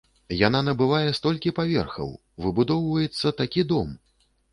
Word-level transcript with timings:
Яна 0.35 0.59
набывае 0.67 1.09
столькі 1.17 1.53
паверхаў, 1.59 2.09
выбудоўваецца 2.45 3.33
такі 3.43 3.67
дом! 3.75 3.93